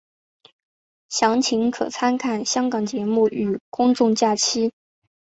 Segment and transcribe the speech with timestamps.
[1.09, 4.73] 详情可参看香港节日与公众假期。